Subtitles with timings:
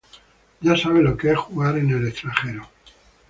[0.61, 2.67] Ya sabe lo que es jugar en el extranjero.